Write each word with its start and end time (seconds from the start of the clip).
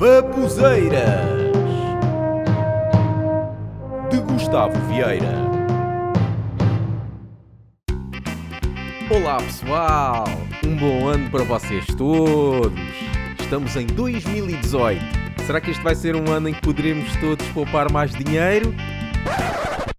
Babuzeiras 0.00 1.28
de 4.10 4.18
Gustavo 4.22 4.72
Vieira. 4.88 5.28
Olá 9.14 9.36
pessoal, 9.42 10.24
um 10.64 10.74
bom 10.74 11.06
ano 11.06 11.30
para 11.30 11.44
vocês 11.44 11.84
todos. 11.98 12.72
Estamos 13.40 13.76
em 13.76 13.86
2018. 13.88 15.02
Será 15.44 15.60
que 15.60 15.70
este 15.70 15.82
vai 15.82 15.94
ser 15.94 16.16
um 16.16 16.30
ano 16.30 16.48
em 16.48 16.54
que 16.54 16.62
poderemos 16.62 17.14
todos 17.16 17.46
poupar 17.48 17.92
mais 17.92 18.10
dinheiro? 18.10 18.74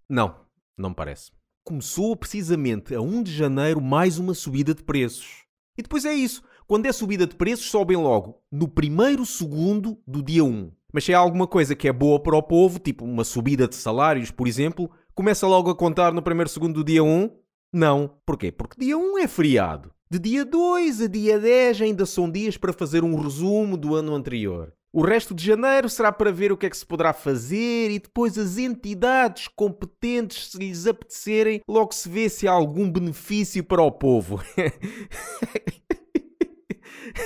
Não, 0.09 0.35
não 0.75 0.89
me 0.89 0.95
parece. 0.95 1.31
Começou 1.63 2.15
precisamente 2.15 2.95
a 2.95 3.01
1 3.01 3.21
de 3.21 3.31
janeiro 3.31 3.79
mais 3.79 4.17
uma 4.17 4.33
subida 4.33 4.73
de 4.73 4.81
preços. 4.81 5.43
E 5.77 5.83
depois 5.83 6.05
é 6.05 6.13
isso. 6.15 6.41
Quando 6.71 6.85
é 6.85 6.93
subida 6.93 7.27
de 7.27 7.35
preços, 7.35 7.69
sobem 7.69 7.97
logo 7.97 8.41
no 8.49 8.65
primeiro 8.65 9.25
segundo 9.25 9.97
do 10.07 10.23
dia 10.23 10.41
1. 10.41 10.71
Mas 10.93 11.03
se 11.03 11.11
é 11.11 11.15
alguma 11.15 11.45
coisa 11.45 11.75
que 11.75 11.85
é 11.85 11.91
boa 11.91 12.17
para 12.17 12.37
o 12.37 12.41
povo, 12.41 12.79
tipo 12.79 13.03
uma 13.03 13.25
subida 13.25 13.67
de 13.67 13.75
salários, 13.75 14.31
por 14.31 14.47
exemplo, 14.47 14.89
começa 15.13 15.45
logo 15.45 15.69
a 15.69 15.75
contar 15.75 16.13
no 16.13 16.21
primeiro 16.21 16.49
segundo 16.49 16.75
do 16.75 16.83
dia 16.85 17.03
1? 17.03 17.29
Não. 17.73 18.15
Porquê? 18.25 18.53
Porque 18.53 18.79
dia 18.79 18.97
1 18.97 19.17
é 19.17 19.27
feriado. 19.27 19.91
De 20.09 20.17
dia 20.17 20.45
2 20.45 21.01
a 21.01 21.07
dia 21.07 21.37
10 21.37 21.81
ainda 21.81 22.05
são 22.05 22.31
dias 22.31 22.55
para 22.55 22.71
fazer 22.71 23.03
um 23.03 23.19
resumo 23.19 23.75
do 23.75 23.93
ano 23.93 24.15
anterior. 24.15 24.73
O 24.93 25.01
resto 25.01 25.33
de 25.33 25.45
janeiro 25.45 25.89
será 25.89 26.09
para 26.11 26.31
ver 26.31 26.53
o 26.53 26.57
que 26.57 26.65
é 26.65 26.69
que 26.69 26.77
se 26.77 26.85
poderá 26.85 27.11
fazer 27.11 27.91
e 27.91 27.99
depois 27.99 28.37
as 28.37 28.57
entidades 28.57 29.49
competentes, 29.49 30.51
se 30.51 30.57
lhes 30.57 30.87
apetecerem, 30.87 31.61
logo 31.67 31.93
se 31.93 32.07
vê 32.07 32.29
se 32.29 32.47
há 32.47 32.51
algum 32.51 32.89
benefício 32.89 33.61
para 33.61 33.81
o 33.81 33.91
povo. 33.91 34.41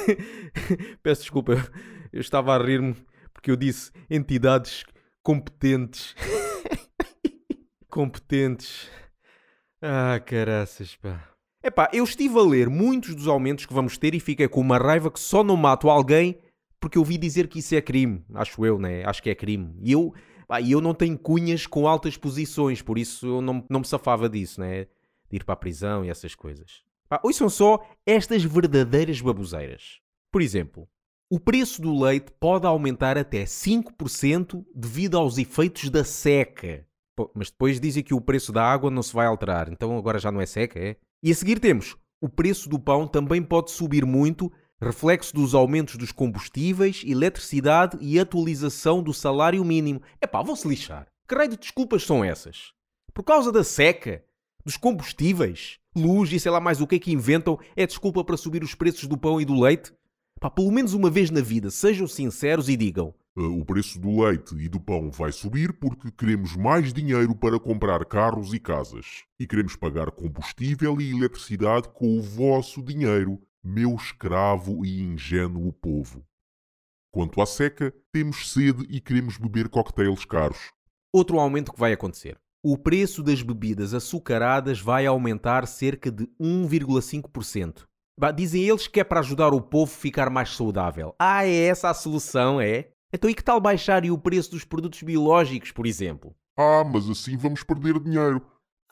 Peço 1.02 1.22
desculpa, 1.22 1.54
eu 2.12 2.22
estava 2.22 2.56
a 2.56 2.58
rir-me 2.58 2.96
porque 3.34 3.52
eu 3.52 3.56
disse 3.56 3.92
entidades 4.10 4.84
competentes. 5.22 6.16
competentes. 7.90 8.90
Ah, 9.82 10.20
caraças, 10.20 10.96
pá. 10.96 11.30
Epá, 11.64 11.90
eu 11.92 12.04
estive 12.04 12.38
a 12.38 12.44
ler 12.44 12.70
muitos 12.70 13.16
dos 13.16 13.28
aumentos 13.28 13.66
que 13.66 13.74
vamos 13.74 13.98
ter 13.98 14.14
e 14.14 14.20
fiquei 14.20 14.48
com 14.48 14.62
uma 14.62 14.78
raiva 14.78 15.10
que 15.10 15.20
só 15.20 15.44
não 15.44 15.58
mato 15.58 15.90
alguém 15.90 16.38
porque 16.80 16.98
eu 16.98 17.02
ouvi 17.02 17.18
dizer 17.18 17.48
que 17.48 17.58
isso 17.58 17.74
é 17.74 17.82
crime. 17.82 18.24
Acho 18.36 18.64
eu, 18.64 18.78
né? 18.78 19.04
Acho 19.06 19.24
que 19.24 19.30
é 19.32 19.36
crime. 19.36 19.76
E 19.82 19.92
eu, 19.92 20.14
pá, 20.48 20.62
eu 20.62 20.80
não 20.80 20.94
tenho 20.94 21.18
cunhas 21.18 21.66
com 21.66 21.88
altas 21.88 22.16
posições, 22.16 22.82
por 22.82 23.00
isso 23.00 23.26
eu 23.26 23.42
não, 23.42 23.66
não 23.68 23.80
me 23.80 23.88
safava 23.88 24.30
disso, 24.30 24.62
né? 24.62 24.86
De 25.28 25.38
ir 25.38 25.44
para 25.44 25.54
a 25.54 25.58
prisão 25.58 26.06
e 26.06 26.10
essas 26.10 26.36
coisas. 26.36 26.84
Pá, 27.16 27.22
ouçam 27.24 27.48
só 27.48 27.80
estas 28.06 28.44
verdadeiras 28.44 29.22
baboseiras. 29.22 30.02
Por 30.30 30.42
exemplo, 30.42 30.86
o 31.32 31.40
preço 31.40 31.82
do 31.82 31.98
leite 31.98 32.30
pode 32.38 32.68
aumentar 32.68 33.18
até 33.18 33.46
5% 33.46 34.66
devido 34.76 35.18
aos 35.18 35.38
efeitos 35.38 35.90
da 35.90 36.04
seca. 36.04 36.86
Pô, 37.16 37.32
mas 37.34 37.50
depois 37.50 37.80
dizem 37.80 38.04
que 38.04 38.14
o 38.14 38.20
preço 38.20 38.52
da 38.52 38.66
água 38.66 38.92
não 38.92 39.02
se 39.02 39.14
vai 39.14 39.28
alterar, 39.28 39.72
então 39.72 39.98
agora 39.98 40.20
já 40.20 40.30
não 40.30 40.42
é 40.42 40.46
seca, 40.46 40.78
é? 40.78 40.98
E 41.24 41.32
a 41.32 41.36
seguir 41.36 41.58
temos: 41.58 41.96
o 42.20 42.28
preço 42.28 42.68
do 42.68 42.78
pão 42.78 43.08
também 43.08 43.42
pode 43.42 43.72
subir 43.72 44.06
muito, 44.06 44.52
reflexo 44.82 45.34
dos 45.34 45.56
aumentos 45.56 45.96
dos 45.96 46.12
combustíveis, 46.12 47.02
eletricidade 47.06 47.98
e 48.02 48.20
atualização 48.20 49.02
do 49.02 49.14
salário 49.14 49.64
mínimo. 49.64 50.02
Epá, 50.22 50.44
vão-se 50.44 50.68
lixar. 50.68 51.08
Que 51.26 51.34
raio 51.34 51.52
de 51.52 51.56
desculpas 51.56 52.04
são 52.04 52.26
essas? 52.26 52.74
Por 53.14 53.24
causa 53.24 53.54
da 53.54 53.64
seca? 53.64 54.22
Dos 54.66 54.76
combustíveis? 54.76 55.80
Luz 55.96 56.32
e 56.34 56.40
sei 56.40 56.52
lá 56.52 56.60
mais 56.60 56.82
o 56.82 56.88
que 56.88 56.96
é 56.96 57.00
que 57.00 57.14
inventam 57.14 57.58
é 57.76 57.88
desculpa 57.88 58.24
para 58.24 58.36
subir 58.36 58.62
os 58.64 58.76
preços 58.76 59.08
do 59.08 59.18
pão 59.18 59.40
e 59.40 59.46
do 59.46 59.58
leite? 59.60 59.94
Pá, 60.42 60.50
pelo 60.50 60.72
menos 60.72 60.94
uma 60.94 61.10
vez 61.10 61.32
na 61.32 61.40
vida, 61.40 61.72
sejam 61.72 62.06
sinceros 62.06 62.68
e 62.68 62.76
digam: 62.76 63.14
Uh, 63.38 63.60
O 63.60 63.66
preço 63.66 64.00
do 64.00 64.22
leite 64.22 64.56
e 64.56 64.68
do 64.68 64.80
pão 64.80 65.10
vai 65.10 65.32
subir 65.32 65.74
porque 65.74 66.12
queremos 66.12 66.56
mais 66.56 66.94
dinheiro 66.94 67.34
para 67.34 67.60
comprar 67.60 68.04
carros 68.06 68.54
e 68.54 68.60
casas. 68.60 69.24
E 69.40 69.48
queremos 69.48 69.76
pagar 69.76 70.12
combustível 70.12 71.00
e 71.00 71.12
eletricidade 71.12 71.88
com 71.90 72.18
o 72.18 72.22
vosso 72.22 72.82
dinheiro, 72.82 73.40
meu 73.64 73.96
escravo 73.96 74.86
e 74.86 75.02
ingênuo 75.02 75.72
povo. 75.72 76.26
Quanto 77.10 77.42
à 77.42 77.46
seca, 77.46 77.94
temos 78.12 78.52
sede 78.52 78.86
e 78.90 79.00
queremos 79.00 79.38
beber 79.38 79.70
coquetéis 79.70 80.26
caros. 80.26 80.74
Outro 81.14 81.40
aumento 81.40 81.72
que 81.72 81.80
vai 81.80 81.94
acontecer. 81.94 82.38
O 82.68 82.80
preço 82.80 83.22
das 83.22 83.44
bebidas 83.44 83.94
açucaradas 83.94 84.82
vai 84.82 85.06
aumentar 85.06 85.68
cerca 85.68 86.10
de 86.10 86.26
1,5%. 86.42 87.84
Bah, 88.20 88.32
Dizem 88.32 88.64
eles 88.64 88.88
que 88.88 89.00
é 89.00 89.04
para 89.04 89.20
ajudar 89.20 89.54
o 89.54 89.62
povo 89.62 89.94
a 89.94 89.96
ficar 89.96 90.32
mais 90.32 90.50
saudável. 90.50 91.14
Ah, 91.20 91.46
é 91.46 91.54
essa 91.68 91.92
a 91.92 91.94
solução, 91.94 92.60
é? 92.60 92.90
Então 93.14 93.30
e 93.30 93.36
que 93.36 93.44
tal 93.44 93.62
baixarem 93.62 94.10
o 94.10 94.18
preço 94.18 94.50
dos 94.50 94.64
produtos 94.64 95.04
biológicos, 95.04 95.72
por 95.72 95.86
exemplo? 95.86 96.36
Ah, 96.58 96.84
mas 96.84 97.08
assim 97.08 97.38
vamos 97.38 97.62
perder 97.62 98.00
dinheiro. 98.00 98.42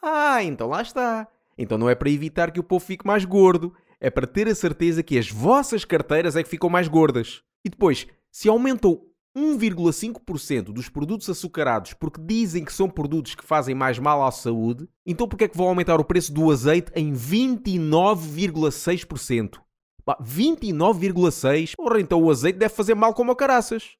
Ah, 0.04 0.44
então 0.44 0.68
lá 0.68 0.84
está. 0.84 1.28
Então 1.58 1.76
não 1.76 1.90
é 1.90 1.96
para 1.96 2.12
evitar 2.12 2.52
que 2.52 2.60
o 2.60 2.64
povo 2.64 2.86
fique 2.86 3.08
mais 3.08 3.26
gordo, 3.26 3.74
é 4.00 4.12
para 4.12 4.28
ter 4.28 4.48
a 4.48 4.54
certeza 4.54 5.02
que 5.02 5.18
as 5.18 5.32
vossas 5.32 5.84
carteiras 5.84 6.36
é 6.36 6.44
que 6.44 6.50
ficam 6.50 6.70
mais 6.70 6.88
gordas. 6.88 7.42
E 7.66 7.70
depois, 7.70 8.06
se 8.32 8.48
aumentam 8.48 9.02
1,5% 9.36 10.72
dos 10.72 10.88
produtos 10.90 11.28
açucarados 11.30 11.94
porque 11.94 12.22
dizem 12.22 12.64
que 12.64 12.72
são 12.72 12.90
produtos 12.90 13.36
que 13.36 13.44
fazem 13.44 13.76
mais 13.76 14.00
mal 14.00 14.26
à 14.26 14.32
saúde, 14.32 14.88
então 15.06 15.28
por 15.28 15.38
que 15.38 15.44
é 15.46 15.48
que 15.48 15.58
vão 15.58 15.68
aumentar 15.68 16.00
o 16.00 16.06
preço 16.06 16.34
do 16.34 16.52
azeite 16.52 16.92
em 16.96 17.14
29,6%? 17.14 19.60
Pá, 20.06 20.18
29,6%? 20.22 21.74
Ora, 21.80 22.00
então 22.00 22.22
o 22.22 22.30
azeite 22.30 22.60
deve 22.60 22.74
fazer 22.74 22.96
mal 22.96 23.14
como 23.14 23.32
a 23.32 23.36
caraças. 23.36 23.98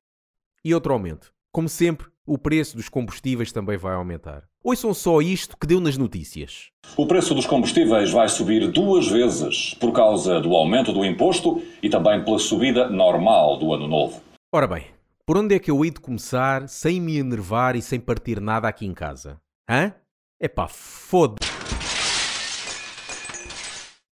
E 0.64 0.74
outro 0.74 0.94
aumento. 0.94 1.34
Como 1.52 1.68
sempre, 1.70 2.08
o 2.26 2.38
preço 2.38 2.78
dos 2.78 2.90
combustíveis 2.90 3.52
também 3.52 3.78
vai 3.78 3.96
aumentar. 3.96 4.44
Ouçam 4.64 4.94
só 4.94 5.22
isto 5.22 5.58
que 5.58 5.68
deu 5.68 5.82
nas 5.82 5.98
notícias. 5.98 6.70
O 6.96 7.06
preço 7.06 7.36
dos 7.36 7.46
combustíveis 7.46 8.12
vai 8.12 8.30
subir 8.30 8.72
duas 8.72 9.08
vezes 9.08 9.74
por 9.74 9.92
causa 9.92 10.40
do 10.40 10.56
aumento 10.56 10.94
do 10.94 11.04
imposto 11.04 11.62
e 11.82 11.90
também 11.90 12.24
pela 12.24 12.40
subida 12.40 12.90
normal 12.90 13.58
do 13.58 13.74
ano 13.74 13.88
novo. 13.88 14.22
Ora 14.54 14.68
bem, 14.68 14.86
por 15.26 15.38
onde 15.38 15.56
é 15.56 15.60
que 15.60 15.72
eu 15.72 15.84
hei 15.84 15.92
de 15.92 16.02
começar 16.02 16.68
sem 16.68 17.00
me 17.00 17.18
enervar 17.18 17.76
e 17.76 17.82
sem 17.82 18.00
partir 18.00 18.42
nada 18.42 18.68
aqui 18.68 18.86
em 18.86 18.94
casa? 18.94 19.42
Hã? 19.70 19.94
Epá, 20.40 20.68
foda... 20.68 21.36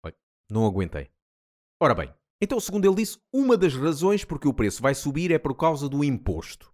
Oi, 0.06 0.14
não 0.50 0.66
aguentei. 0.66 1.10
Ora 1.82 1.96
bem, 1.96 2.14
então 2.42 2.60
segundo 2.60 2.86
ele 2.86 2.96
disse, 2.96 3.18
uma 3.34 3.58
das 3.58 3.74
razões 3.74 4.24
porque 4.24 4.48
o 4.48 4.54
preço 4.54 4.82
vai 4.82 4.94
subir 4.94 5.32
é 5.32 5.40
por 5.40 5.56
causa 5.56 5.90
do 5.90 6.04
imposto. 6.04 6.72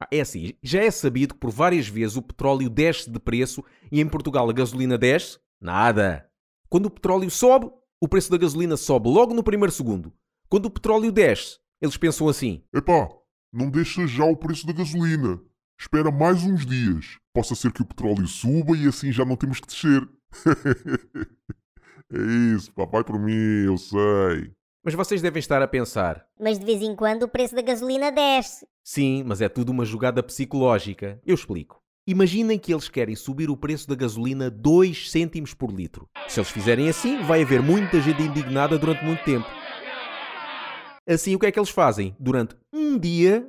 Ah, 0.00 0.08
É 0.10 0.20
assim, 0.20 0.54
já 0.62 0.82
é 0.82 0.90
sabido 0.90 1.34
que 1.34 1.40
por 1.40 1.50
várias 1.50 1.86
vezes 1.86 2.16
o 2.16 2.22
petróleo 2.22 2.70
desce 2.70 3.10
de 3.10 3.18
preço 3.18 3.62
e 3.92 4.00
em 4.00 4.08
Portugal 4.08 4.48
a 4.48 4.52
gasolina 4.52 4.96
desce? 4.96 5.38
Nada. 5.60 6.30
Quando 6.68 6.86
o 6.86 6.90
petróleo 6.90 7.30
sobe, 7.30 7.70
o 8.00 8.08
preço 8.08 8.30
da 8.30 8.38
gasolina 8.38 8.76
sobe 8.76 9.08
logo 9.08 9.34
no 9.34 9.42
primeiro 9.42 9.72
segundo. 9.72 10.12
Quando 10.48 10.66
o 10.66 10.70
petróleo 10.70 11.12
desce, 11.12 11.58
eles 11.80 11.96
pensam 11.96 12.28
assim: 12.28 12.62
Epá, 12.74 13.08
não 13.56 13.70
deixa 13.70 14.06
já 14.06 14.24
o 14.24 14.36
preço 14.36 14.66
da 14.66 14.72
gasolina. 14.72 15.40
Espera 15.80 16.10
mais 16.10 16.44
uns 16.44 16.64
dias. 16.66 17.18
Possa 17.34 17.54
ser 17.54 17.72
que 17.72 17.82
o 17.82 17.86
petróleo 17.86 18.26
suba 18.26 18.76
e 18.76 18.86
assim 18.86 19.10
já 19.12 19.24
não 19.24 19.36
temos 19.36 19.60
que 19.60 19.66
descer. 19.66 20.08
é 22.12 22.54
isso, 22.54 22.72
pá, 22.72 22.84
vai 22.84 23.02
por 23.04 23.18
mim, 23.18 23.64
eu 23.66 23.76
sei. 23.76 24.52
Mas 24.84 24.94
vocês 24.94 25.20
devem 25.20 25.40
estar 25.40 25.60
a 25.60 25.68
pensar: 25.68 26.24
Mas 26.40 26.58
de 26.58 26.64
vez 26.64 26.80
em 26.82 26.94
quando 26.94 27.24
o 27.24 27.28
preço 27.28 27.54
da 27.54 27.62
gasolina 27.62 28.12
desce. 28.12 28.66
sim, 28.84 29.24
mas 29.26 29.40
é 29.40 29.48
tudo 29.48 29.70
uma 29.70 29.84
jogada 29.84 30.22
psicológica. 30.22 31.20
Eu 31.26 31.34
explico. 31.34 31.80
Imaginem 32.08 32.56
que 32.56 32.72
eles 32.72 32.88
querem 32.88 33.16
subir 33.16 33.50
o 33.50 33.56
preço 33.56 33.88
da 33.88 33.96
gasolina 33.96 34.48
2 34.48 35.10
cêntimos 35.10 35.52
por 35.54 35.72
litro. 35.72 36.08
Se 36.28 36.38
eles 36.38 36.50
fizerem 36.50 36.88
assim, 36.88 37.20
vai 37.22 37.42
haver 37.42 37.60
muita 37.60 38.00
gente 38.00 38.22
indignada 38.22 38.78
durante 38.78 39.04
muito 39.04 39.24
tempo. 39.24 39.46
Assim, 41.08 41.36
o 41.36 41.38
que 41.38 41.46
é 41.46 41.52
que 41.52 41.58
eles 41.58 41.70
fazem? 41.70 42.16
Durante 42.18 42.56
um 42.72 42.98
dia, 42.98 43.48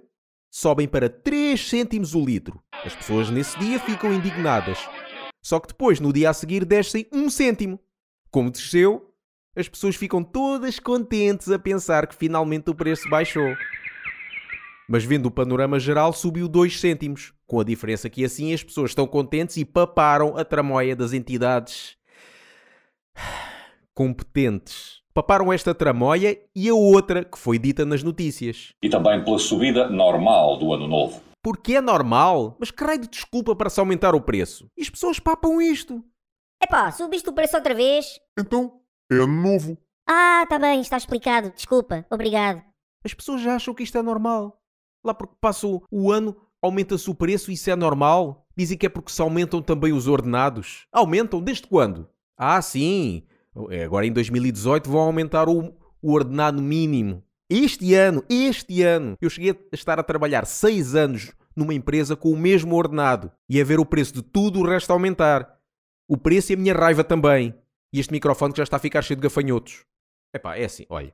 sobem 0.50 0.88
para 0.88 1.10
3 1.10 1.60
cêntimos 1.60 2.14
o 2.14 2.24
litro. 2.24 2.62
As 2.72 2.96
pessoas 2.96 3.32
nesse 3.32 3.58
dia 3.58 3.80
ficam 3.80 4.14
indignadas. 4.14 4.78
Só 5.44 5.60
que 5.60 5.70
depois, 5.70 6.00
no 6.00 6.14
dia 6.14 6.30
a 6.30 6.34
seguir, 6.34 6.64
descem 6.66 7.08
1 7.12 7.30
cêntimo. 7.32 7.80
Como 8.30 8.52
desceu, 8.52 9.12
as 9.56 9.68
pessoas 9.68 9.96
ficam 9.96 10.24
todas 10.24 10.80
contentes 10.80 11.50
a 11.50 11.58
pensar 11.58 12.06
que 12.06 12.16
finalmente 12.16 12.70
o 12.70 12.76
preço 12.76 13.10
baixou. 13.10 13.56
Mas 14.88 15.04
vendo 15.04 15.26
o 15.26 15.32
panorama 15.32 15.80
geral, 15.80 16.14
subiu 16.14 16.48
2 16.48 16.80
cêntimos. 16.80 17.34
Com 17.48 17.60
a 17.60 17.64
diferença 17.64 18.10
que 18.10 18.24
assim 18.24 18.54
as 18.54 18.62
pessoas 18.62 18.92
estão 18.92 19.08
contentes 19.08 19.58
e 19.58 19.66
paparam 19.66 20.38
a 20.38 20.46
tramóia 20.46 20.96
das 20.96 21.14
entidades 21.14 21.98
competentes. 23.98 25.02
Paparam 25.12 25.52
esta 25.52 25.74
tramóia 25.74 26.40
e 26.56 26.70
a 26.70 26.76
outra 26.76 27.26
que 27.26 27.36
foi 27.36 27.58
dita 27.58 27.84
nas 27.84 28.04
notícias. 28.04 28.76
E 28.80 28.88
também 28.88 29.26
pela 29.26 29.40
subida 29.40 29.90
normal 29.90 30.60
do 30.60 30.72
ano 30.72 30.88
novo. 30.88 31.20
Porque 31.44 31.78
é 31.78 31.82
normal, 31.82 32.56
mas 32.60 32.70
que 32.70 32.84
raio 32.84 33.02
de 33.02 33.08
desculpa 33.08 33.56
para 33.56 33.72
se 33.72 33.80
aumentar 33.80 34.14
o 34.14 34.22
preço? 34.22 34.70
E 34.78 34.84
as 34.84 34.90
pessoas 34.92 35.18
papam 35.18 35.60
isto. 35.60 36.04
Epá, 36.62 36.92
subiste 36.92 37.28
o 37.28 37.34
preço 37.34 37.58
outra 37.58 37.74
vez? 37.74 38.20
Então, 38.38 38.80
é 39.12 39.16
ano 39.16 39.42
novo. 39.42 39.76
Ah, 40.08 40.46
tá 40.48 40.60
bem, 40.60 40.80
está 40.80 40.96
explicado. 40.96 41.52
Desculpa, 41.56 42.06
obrigado. 42.12 42.62
As 43.04 43.16
pessoas 43.16 43.42
já 43.42 43.56
acham 43.56 43.74
que 43.74 43.82
isto 43.82 43.98
é 43.98 44.04
normal. 44.04 44.62
Lá 45.04 45.16
porque 45.16 45.36
passa 45.42 45.66
o, 45.66 45.82
o 45.90 46.12
ano, 46.12 46.38
aumenta-se 46.62 47.10
o 47.10 47.16
preço, 47.16 47.52
isso 47.52 47.68
é 47.72 47.76
normal. 47.76 48.46
Dizem 48.56 48.78
que 48.78 48.86
é 48.86 48.90
porque 48.90 49.12
se 49.12 49.24
aumentam 49.24 49.60
também 49.60 49.92
os 49.92 50.08
ordenados. 50.08 50.86
Aumentam? 50.92 51.42
Desde 51.42 51.66
quando? 51.66 52.08
Ah, 52.38 52.62
sim. 52.62 53.26
É, 53.70 53.84
Agora 53.84 54.06
em 54.06 54.12
2018 54.12 54.90
vão 54.90 55.02
aumentar 55.02 55.50
o, 55.50 55.74
o 56.02 56.14
ordenado 56.14 56.62
mínimo. 56.62 57.24
Este 57.50 57.94
ano, 57.94 58.24
este 58.30 58.82
ano, 58.84 59.18
eu 59.22 59.30
cheguei 59.30 59.52
a 59.52 59.56
estar 59.76 60.00
a 60.00 60.04
trabalhar 60.04 60.46
seis 60.46 60.96
anos 60.96 61.32
numa 61.56 61.74
empresa 61.74 62.16
com 62.16 62.30
o 62.32 62.38
mesmo 62.38 62.76
ordenado 62.76 63.32
e 63.50 63.60
a 63.60 63.64
ver 63.64 63.80
o 63.80 63.86
preço 63.86 64.14
de 64.14 64.22
tudo 64.22 64.60
o 64.60 64.68
resto 64.68 64.92
aumentar. 64.92 65.58
O 66.08 66.18
preço 66.18 66.52
e 66.52 66.56
a 66.56 66.58
minha 66.58 66.74
raiva 66.74 67.04
também. 67.04 67.54
E 67.92 68.00
este 68.00 68.12
microfone 68.12 68.54
que 68.54 68.58
já 68.58 68.64
está 68.64 68.78
a 68.78 68.80
ficar 68.80 69.02
cheio 69.02 69.18
de 69.18 69.24
gafanhotos. 69.24 69.86
Epá, 70.34 70.58
é 70.58 70.66
assim, 70.66 70.86
olha. 70.90 71.14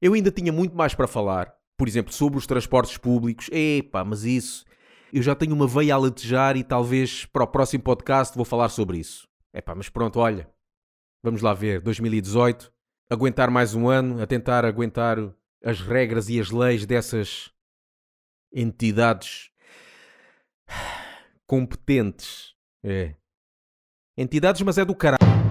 Eu 0.00 0.14
ainda 0.14 0.30
tinha 0.30 0.52
muito 0.52 0.76
mais 0.76 0.94
para 0.94 1.08
falar. 1.08 1.52
Por 1.76 1.88
exemplo, 1.88 2.12
sobre 2.12 2.38
os 2.38 2.46
transportes 2.46 2.96
públicos. 2.96 3.48
Epá, 3.50 4.04
mas 4.04 4.24
isso... 4.24 4.64
Eu 5.12 5.22
já 5.22 5.34
tenho 5.34 5.54
uma 5.54 5.66
veia 5.66 5.94
a 5.94 5.98
latejar 5.98 6.56
e 6.56 6.62
talvez 6.62 7.24
para 7.26 7.42
o 7.42 7.46
próximo 7.46 7.82
podcast 7.82 8.36
vou 8.36 8.44
falar 8.44 8.68
sobre 8.68 8.98
isso. 8.98 9.26
Epá, 9.52 9.74
mas 9.74 9.88
pronto, 9.88 10.20
olha. 10.20 10.48
Vamos 11.22 11.42
lá 11.42 11.52
ver. 11.52 11.80
2018. 11.80 12.72
Aguentar 13.10 13.50
mais 13.50 13.74
um 13.74 13.88
ano. 13.88 14.22
A 14.22 14.26
tentar 14.26 14.64
aguentar 14.64 15.18
as 15.62 15.80
regras 15.80 16.28
e 16.30 16.40
as 16.40 16.50
leis 16.50 16.86
dessas 16.86 17.50
entidades 18.52 19.50
competentes. 21.46 22.54
É. 22.82 23.14
Entidades, 24.16 24.62
mas 24.62 24.78
é 24.78 24.84
do 24.84 24.94
caralho. 24.94 25.49